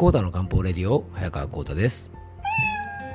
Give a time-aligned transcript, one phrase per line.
[0.00, 2.10] コーダの漢方レディオ早川コーダです。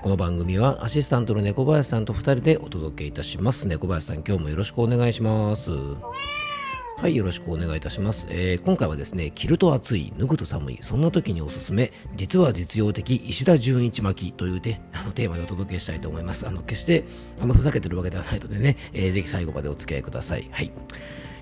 [0.03, 3.67] この番組はアシスタントの猫林さんと2人でお届けいたします。
[3.67, 5.71] 猫林さん今日もよろしくお願いします。
[5.71, 16.47] はいよろしくお願いいたします、えー、今回はですね着ると暑い脱ぐと寒いそんな時におすすめ実は実用的石田純一巻きというねあのテーマでお届けしたいと思います。
[16.47, 17.03] あの決して
[17.41, 20.47] あのふざけてるわけではないのでね、えー、ぜひ最後までお付き合いください。
[20.51, 20.71] はい。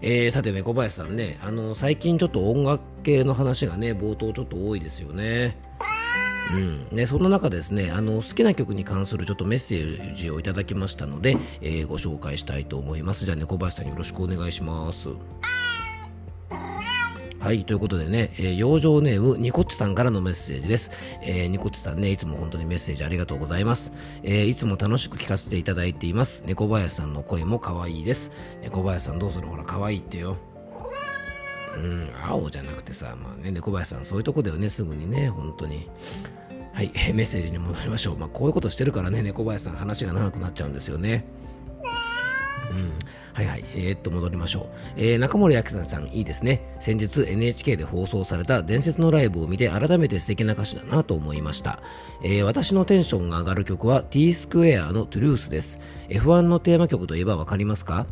[0.02, 5.58] えー、さてね小林さんねあの最近ちょっと音楽系の話がね冒頭ちょっと多いですよね
[6.52, 15.10] うんね、そんな中ですねあの好きな曲に関するちょっとメッセージをいただきましたので、えー、ご紹介したいと思いますじゃあ猫林さんよろしくお願いします
[17.40, 20.92] はい、ということでね、えー、養生ネーム、ニコッチさんからのメッセージです。
[21.22, 23.92] えー、ニコッチさんね、いつも本当にメッセージありがとうございます。
[24.24, 26.46] えー、いつも楽しく聞かせていただいています。
[26.48, 28.32] 猫林さんの声も可愛いです。
[28.62, 30.38] 猫林さんどうするほら、可愛いってよ。
[31.76, 35.90] うん、青じゃなくてさ、まあね、猫林さんそういうとこだよね、すぐにね、本当に。
[36.74, 38.18] はい、メッセージに戻りましょう。
[38.18, 41.26] まあ、こういうことしてるからね、猫林さん話が長くなっちゃうんですよね。
[42.72, 42.92] うん。
[43.34, 43.66] はいはい。
[43.76, 44.66] えー、っと、戻りましょう。
[44.96, 46.76] えー、中森明菜さん、いいですね。
[46.80, 51.80] 先日 NHK で放送された伝説のライブを見て改めて素敵な歌詞だなと思いました。
[52.24, 55.80] えー、私のテンションが上がる曲は T スクエアのトゥルースです。
[56.10, 58.08] F1 のテーマ曲といえばわかりますか？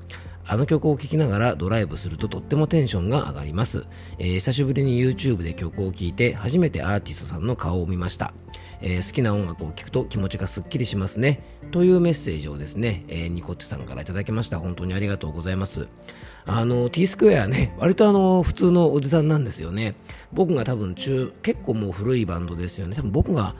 [0.45, 3.85] あの曲を聴きながらドライブするととってもテンションが上がります、
[4.17, 8.33] えー、久しぶりに YouTube で曲を聴いて初めてアーティストさんの顔を見ました、
[8.81, 11.43] えー、好きな音楽を聴くと気持ちがすっきりしますね。
[11.71, 14.59] というメッセージをですね、えー、ニコッチさんからいただきました。
[14.59, 15.87] 本当にありがとうございます。
[16.45, 19.95] あの T スクエアね割とあの普通のおじさんなんですよね。
[20.33, 22.95] 僕が多分中結構もう古いバンドですよね。
[22.95, 23.55] 多分僕が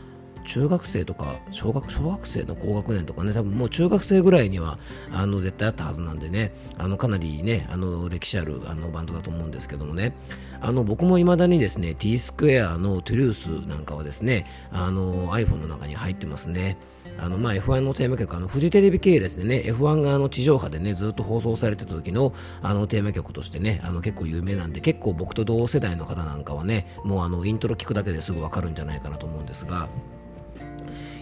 [0.45, 4.79] 中学生とか小学小学生の高学年とかね多分もう中学生ぐらいには
[5.11, 6.53] あの絶対あったはずなんでね。
[6.77, 10.13] あのかなりねあの歴史あるあのバンドだと思うんですけどもね。
[10.59, 16.77] あの僕も未だにですね T スクエアのトゥルースなんかはですねあの iPhone の中に入ってますね。
[17.17, 29.87] あのまあ F1 のテーマ曲、あのフジテレビ系列でね、F1 があの地上波でね、ずっと放送されてた時のあのテーマ曲としてね、あの結構有名なんで、結構僕と同世代の方なんかはね、もうあのイントロ聞くだけですぐわかるんじゃないかなと思うんですが、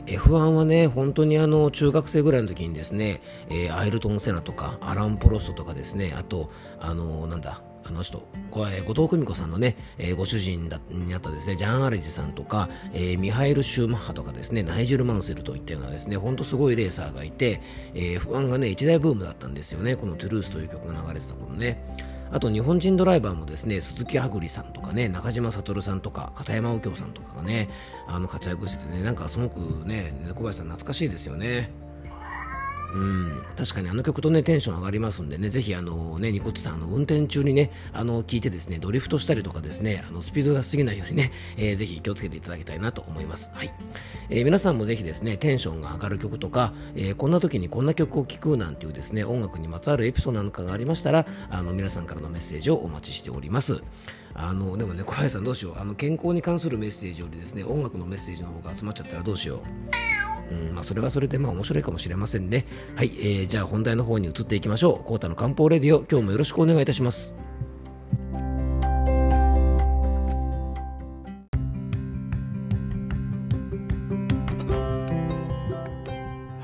[0.09, 6.49] F1 はね、本当にあの中学生ぐらいの時にですね、えー、アイルトン・セナとかアラン・プロストとかですね、あと、
[6.79, 17.61] あのなんだ、あの人、後藤久美子さんのね、えー、ご主人だになったですね、ジャン・アレジさんとか、えー、ミハイル・シューマッハとかですね、ナイジェル・マンセルといったようなですね、ほんとすごいレーサーがいて、
[17.93, 21.88] えー、F1 がね、一大ブームだったんですよね、このトゥルースという曲が流れてた頃ね。
[22.31, 27.69] あと日本人ドライバーもですね鈴木はぐりさんとかね中島悟さんとか片山右京さんとかがね
[28.07, 31.71] あの活躍しててねなんかすごくね猫林さん懐かしいですよね。
[32.93, 43.51] うん、確かにあの曲とねテンション上がりますんでねぜひあのねニコッチさんあの運転中にねあの聞いてですねドリフトしたりとかですねあのスピードが過ぎないようにね、えー、ぜひ気をつけていただきたいなと思います。
[43.53, 43.71] はい、
[44.29, 53.81] えー、皆さんもぜひですねテンションが上がる曲とか、えー、こんな時にこんな曲を聴くなんていうですね音楽にまつわるエピソードなんかがありましたらあの皆さんからのメッセージをお待ちしております。
[54.35, 55.79] あのでもね小林さんどうしよう。
[55.79, 60.28] あの健康に関するメッセージよりですね音楽のメッセージの方が集まっちゃったらどうしよう。
[60.51, 62.65] うんまあ、それはそれでまあ面白いかもしれませんね。
[62.95, 65.07] はい、えー、じゃあ本題の方に移っていきましょう。
[65.07, 67.48] コータの漢方レディオ、今日もよろしくお願いいたします。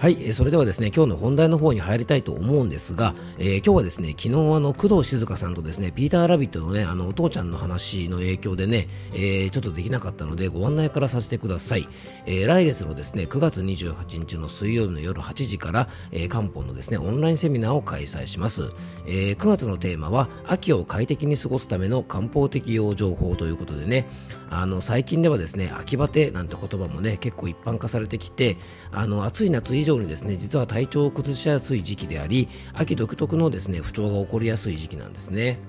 [0.05, 11.89] はい、それではですね、今日の本題の方に入りたいと思うんですが、えー、今日はですね、昨日あの、工藤静香さんとですね、ピーターラビットのね、あの、お父ちゃんの話の影響でね、えー、ちょっとできなかったので、ご案内からさせてください。
[12.27, 18.69] えー、来月のですね、9月28日の水曜日の夜8時から、えー、漢方のですね、オンラインセミナーを開催します。
[19.07, 24.07] えー、9月のテーマは、秋を快適に過ごすための漢方的養生法ということでね、
[24.51, 28.57] あの、最近ではですね、秋バテなんて言葉もね、結構一般化されてきて、
[28.91, 35.59] あの、暑い夏以上にですね実は体調を崩しやすい時期であり秋独特のですね不調が起こりやすい時期なんですね。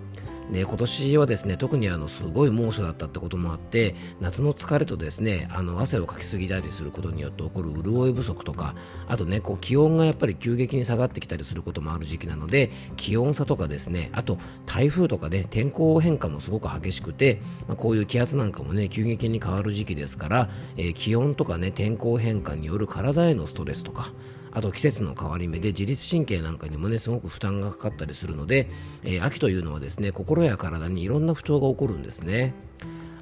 [0.50, 8.74] で今年はですね特にあのすごい猛暑だったってこともあって夏の疲れとですねあの汗をかきすぎたりすることによって起こる潤い不足とか
[9.08, 24.12] あとねこう気温がやっぱり急激に下がってきたりすることもある時期なので気温差とかですねあと台風とかね天候変化もすごく激しくて、まあ、こういう気圧なんかもね急激に変わる時期ですから、えー、気温とかね天候変化による体へのストレスとか
[24.56, 28.70] あと季節の変わり目で自律神経なんかにもねすごく負担がかかったりするので、
[29.04, 32.54] えー、秋というのはですね心や体にいろんな不調が起こるんですね。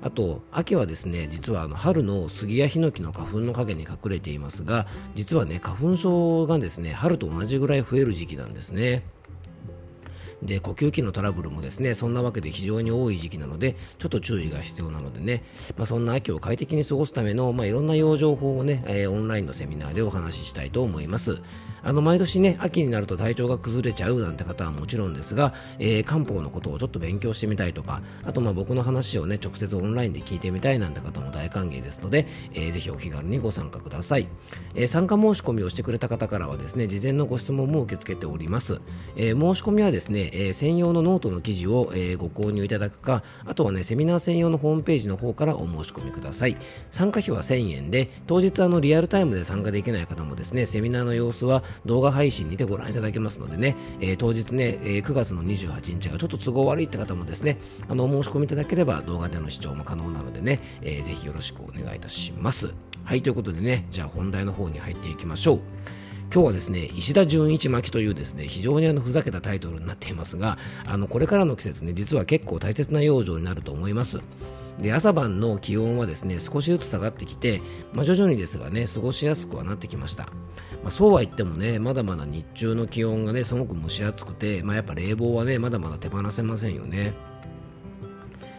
[0.01, 4.87] あと秋はですね実はあの春の杉やヒノキの花粉の陰に隠れていますが
[5.17, 9.03] 実はね花粉症がですね春と同じぐらい増える時期なんですね。
[10.43, 15.43] で呼吸器のトラブルもですねそんなわけで非常に多い時期なのでちょっと注意が必要なのでね、
[15.77, 21.41] まあ、そんな秋を快適に過ごすための、まあ、いろんな養生法をね、えー、オンラインのセミナーでお話ししたいと思います。
[21.85, 34.29] あの毎年ね秋になると体調が崩れちゃうなんて方はもちろんですが、えー、漢方のことをちょっと勉強してみたいとかあとまあ僕の話をね直接オンラインで聞いてみたいなんて方も大歓迎ですので、えー、ぜひお気軽にご参加ください、
[34.75, 38.81] えー、参加申し込みをしてくれた方からはですね事前のご質問も受け付けております、
[39.17, 46.57] えー、申し込みはですね、えー、専用のノートの記事を、えー、ご購入いただくかあとはねセミナー専用のホームページの方からお申し込みください。
[46.91, 62.75] 参加費は1000円で当日あのリアルタイムで参加できない方もですねセミナーの様子は動画配信にてご覧いただけますのでね、えー、当日ね、えー、9月の28日がちょっと都合悪いって方もですねあのお申し込みいただければ動画での視聴も可能なのでね、えー、ぜひよろしくお願いいたします。
[63.05, 65.61] はいということでねじゃあ本題の方に入っていきましょう。
[66.33, 74.19] 今日はですね石田純一巻というですね非常にあのふざけたタイトルになっていますがあのこれからの季節ね実は結構大切な養生になると思います。
[74.81, 77.63] で朝晩の気温はですね少しずつ下がってきて、
[77.93, 80.25] まあ、徐々にですがね過ごしやすくはなってきました、
[80.83, 87.13] まあ、そうは言ってもねまだまだ日中の気温がねすごく蒸し暑くて、まあ、やっぱ冷房はねまだまだ手放せませんよね。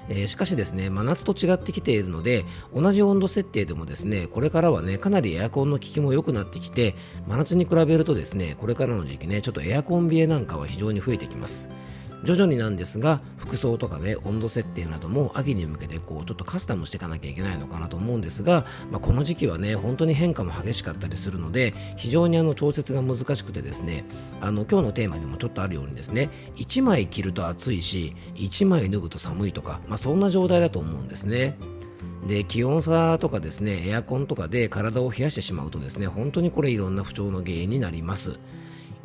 [0.07, 2.45] えー、しかしですね真夏と違ってきているので
[2.75, 6.95] 同じ温度設定でもですねこれからはねかなりエアコンの効きも良くなってきて
[7.27, 11.69] 真夏に比べるとですねこれからの時期ねちょっとエアコン冷えなんかは非常に増えてきます。
[12.25, 24.05] 徐々になんですが服装とかね温度設定なども秋に向けてこうちょっとカスタムしていかなきゃいけないのかなと思うんですが、まあ、この時期はね本当に変化も激しかったりするので非常にあの調節が難しくてですね
[24.41, 31.57] あの今日のテーマにもちょっとあるようにですね1枚着ると暑いし1枚脱ぐと寒いとか、まあ、そんな状態だと思うんですね。
[32.27, 38.39] で気温差とかですねエアコンとかで体を冷やしてしまうとですね本当にこれいろんな不調の原因になります。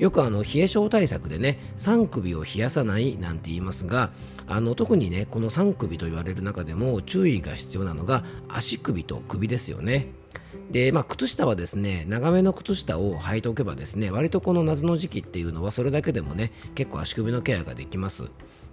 [0.00, 4.10] よくあの冷え性対策でね3首を冷やさないなんて言いますが
[4.48, 10.08] あの特にねこの3首と言われる中でも注意が必要なのが足首と首ですよね
[10.70, 18.24] で、まあ、靴下はですね、長めの靴下を履いておけばですね、割とこの夏の時期っていうのはそれだけでもね、結構足首のケアができます。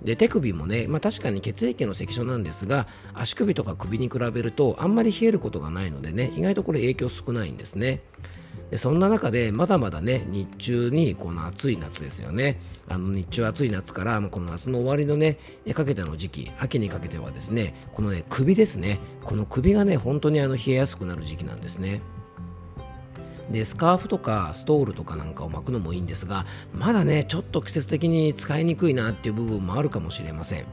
[0.04, 8.02] で、手首もね、まあ、確かに血液の関所なんですが、足首とか首に比べるとあんまり冷えることがないのでね、意外とこれ影響少ないんですね。
[8.72, 12.60] でそんな中でまだまだね日中にこの暑い夏ですよね。
[12.90, 15.38] あの日中暑い夏からこの夏の終わりのね
[15.74, 19.00] かけての時期秋にかけてはですねこのね首ですね。
[19.24, 22.02] この首がね本当にあの冷えやすくなる時期なんですね。
[23.50, 30.66] でスカーフとかストールとかなんかを巻くのもいいんですがまだねちょっと季節的に使いにくいなっていう部分もあるかもしれません。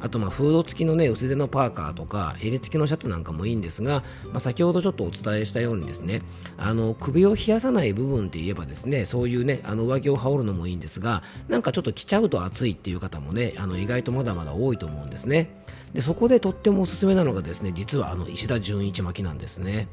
[0.00, 6.22] あとまあフード付きのね薄手のパーカーとか襟付きのシャツなんかもいいんですが、まあ、先ほどちょっとお伝えしたようにですね
[6.56, 15.64] あの首を冷やさない部分って言えばですねそういうねあの上着を羽織るのもいいんですがなんかちょっと着ちゃうと暑いっていう方もねあの意外とまだまだ多いと思うんですね。
[15.92, 19.88] でそこでとってもおすすめなのがですね実はあの石田純一巻きなんですね。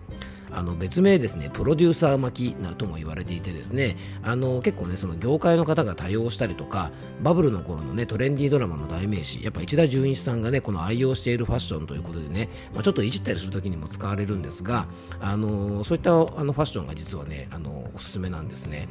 [0.51, 6.91] あの別名ですねプロデューサー巻きなとも言われていてですねあの結構ねその業界の方が多用したりとか
[7.21, 14.87] バブルの頃のねトレンディードラマの代名詞やっぱ市田純一さんがねこの愛用しているファッションということでね、まあ、ちょっといじったりする時にも使われるんですが
[15.19, 18.87] あのそういったあのファッションが実はねあのおすすめなんですね。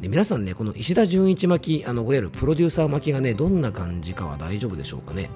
[0.00, 5.28] で皆さんね、この石田純一巻き、あのいわゆるプロデューサー巻きがね、どんな感じかは大丈夫でしょうかね。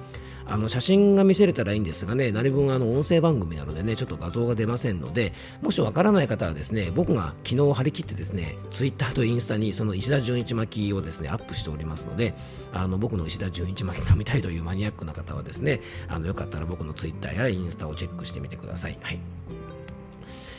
[0.47, 12.35] あの写真が見せれたらいいんですがね、何分あの音声番組なのでね、ちょっと画像が出ませんので、もしわからない方はですね、僕が昨日張り切ってですね、ツイッターとインスタにその石田純一巻きをですね、アップしておりますので、
[12.73, 18.97] あの僕の石田純一巻きが見たいというマニアックな方はですね、あのよかったら僕の Twitter やインスタをチェックしてみてください。
[19.01, 19.19] はい。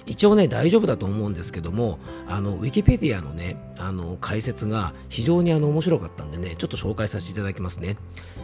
[0.06, 1.98] 一応ね、大丈夫だと思うんですけども、
[2.28, 7.96] あの、ウィキペディアのね、あの、解説が非常にあの、面白かったんでね、ちょっと紹介させていただきますね。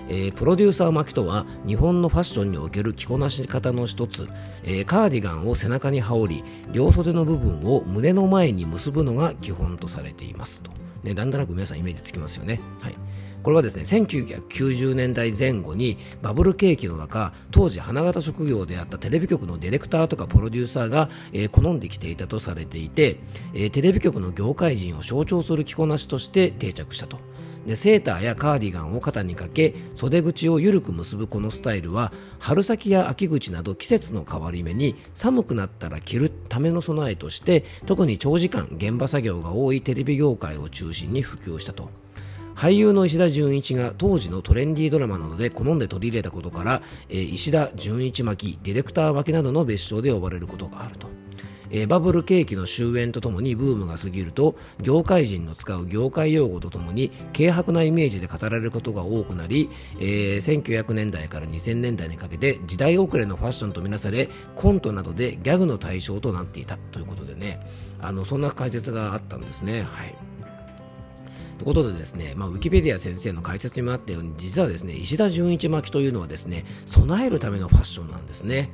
[0.09, 4.29] えー、プロデューサー巻きとは、日本のファッションにおける着こなし方の一つ、
[4.65, 10.73] えー、カーディガンを背中に羽織り、両袖の部分を胸の前に結ぶのが基本とされていますと。
[11.05, 12.61] ね、だんだんく皆さんイメージつきますよね。
[12.81, 12.95] はい。
[13.43, 23.19] これはですね1990年代前後にバブル景気の中当時花形職業であったテレビ局のディレクターとかプロデューサーが、えー、好んできていたとされていて、
[23.55, 27.19] え、テレビ局の業界人を象徴する着こなしとして定着したと。
[27.67, 42.02] でセーターやカーディガンを肩にかけ袖口を緩く結ぶこのスタイルは春先や秋口など季節の変わり目に寒くなったら着るための備えとして特に長時間現場作業が多いテレビ業界を中心に普及したと。
[42.55, 51.09] 俳優の石田純一が当時のトレンディードラマなどで好んで取り入れたことから、えー、石田純一巻ディレクター巻などの別称で呼ばれることがあると。
[51.73, 67.67] えー、バブル景気の終焉とともにブームが過ぎると業界人の使う業界用語とともに軽薄なイメージで語られることが多くなり、えー、1900年代から2000年代にかけて時代遅れのファッションとみなされコントなどでギャグの対象となっていたということでね
[68.01, 69.83] あのそんな解説があったんですね。
[69.83, 70.32] はい
[71.59, 78.71] ということでですね、まあ、ウィキペディア先生の解説にもあったように、実はですね、石田純一巻きというのはですね、備えるためのファッションなんですね。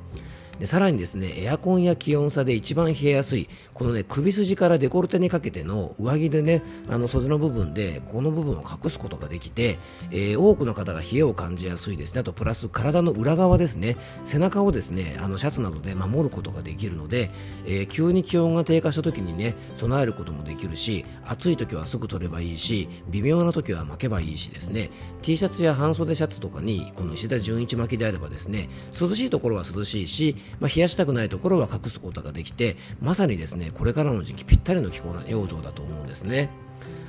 [0.58, 9.78] でさらにですねエアコンや気温差で一番冷えやすいこのね首筋からデコルテにかけての上着でねあの袖の部分でこの部分を隠すことができて、
[10.10, 12.20] えー、多くの方が冷えを感じやすいですね。
[12.20, 13.96] あとプラス体の裏側ですね。
[14.24, 17.30] 背中をですねあのシャツなどで守ることができるので、
[17.66, 24.90] えー、急に気温が低下した時にね備えることもできるし暑い時はすぐ取ればいいし微妙な時は巻けばいいしですね。
[25.22, 36.50] T シャツや半袖シャツとかにこの石田純一巻きであればですね涼しいところは涼しいしまあ、冷やしたくないところは隠すことができてまさにですねこれからの時期ぴったりの気候な養生だと思うんですね。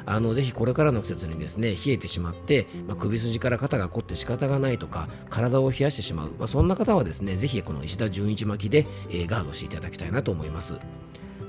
[0.05, 10.79] あのぜひこれからの季節にですね冷えてしまって、まあ、首筋から肩が凝って仕方がないとか体を冷やしてしまう、まあ、そんな方はですねぜひこの石田純一巻きで、えー、ガードしていただきたいなと思います。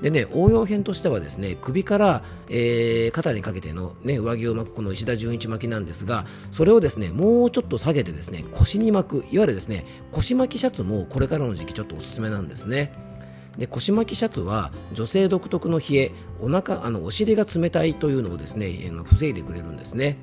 [0.01, 13.11] でね、応用編としてはですね、首から、えー、肩にかけてのね、上着を巻くこの石田純一巻きなんですが、それをですね、もうちょっと下げてですね、腰に巻く、いわゆるですね、腰巻きシャツもこれからの時期ちょっとおすすめなんですね。
[13.57, 20.17] で腰巻きシャツは女性独特の冷えお腹あのお尻が冷たいというのをですね防いでくれるんですね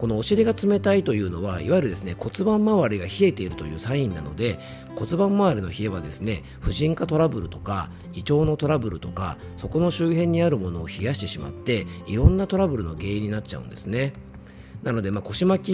[0.00, 4.58] このお尻が冷たいというのはいわゆるですね骨盤周りが冷えているというサインなので
[4.96, 14.14] 骨盤周りの冷えはですね婦人科トラブルとか胃腸のトラブルとかそこの周辺にあるものを冷やしてしまっていろんなトラブルの原因になっちゃうんですね。
[14.82, 15.64] なので、まあ、腰巻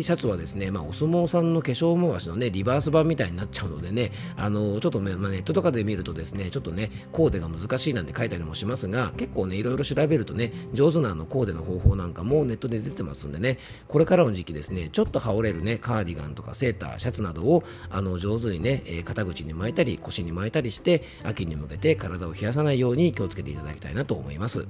[0.00, 24.66] きシャツはですね、まあ、お相撲さんの化粧回しのね、リバース版みたいになっちゃうのでね、あの、ちょっと、まあ、ネットとかで見るとですね、ちょっとね、コーデが難しいなんて書いたりもしますが、結構ね、いろいろ調べるとね、上手なあのコーデの方法なんかもネットで出てますんでね、これからの時期ですね、ちょっと羽織れるね、カーディガンとかセーター、シャツなどを、あの、上手にね、え、肩口に巻いたり、腰に巻いたりして、秋に向けて体を冷やさないように気をつけていただきたいなと思います。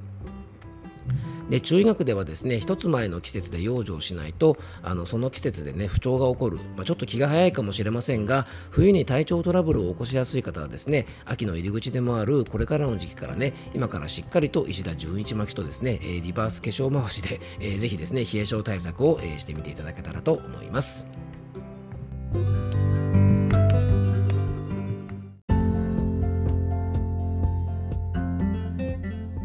[1.51, 21.07] で中医学ではですね一つ前の季節で養生しないとあのその季節でね不調が起こる、まあ、ちょっと気が早いかもしれませんが冬に体調トラブルを起こしやすい方はですね秋の入り口でもあるこれからの時期からね今からしっかりと石田純一巻きとですねえリバース化粧回しで、えー、ぜひですね冷え症対策を、えー、してみていただけたらと思います。